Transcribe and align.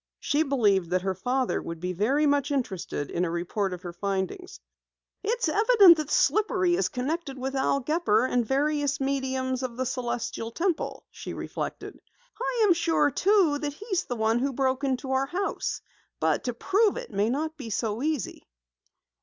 She 0.19 0.41
believed 0.41 0.89
that 0.89 1.03
her 1.03 1.13
father 1.13 1.61
would 1.61 1.79
be 1.79 1.93
very 1.93 2.25
much 2.25 2.49
interested 2.49 3.11
in 3.11 3.23
a 3.23 3.29
report 3.29 3.71
of 3.71 3.83
her 3.83 3.93
findings. 3.93 4.59
"It's 5.21 5.47
evident 5.47 5.97
that 5.97 6.09
Slippery 6.09 6.73
is 6.73 6.89
connected 6.89 7.37
with 7.37 7.53
Al 7.55 7.81
Gepper 7.81 8.25
and 8.25 8.43
various 8.43 8.99
mediums 8.99 9.61
of 9.61 9.77
the 9.77 9.85
Celestial 9.85 10.49
Temple," 10.49 11.05
she 11.11 11.33
reflected. 11.35 11.99
"I 12.41 12.63
am 12.67 12.73
sure, 12.73 13.11
too, 13.11 13.59
that 13.59 13.73
he's 13.73 14.05
the 14.05 14.15
one 14.15 14.39
who 14.39 14.53
broke 14.53 14.83
into 14.83 15.11
our 15.11 15.27
house, 15.27 15.81
but 16.19 16.45
to 16.45 16.53
prove 16.55 16.97
it 16.97 17.11
may 17.11 17.29
not 17.29 17.55
be 17.55 17.69
so 17.69 18.01
easy." 18.01 18.41